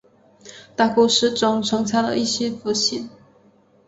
[0.75, 3.07] 大故事中穿插了一些副线。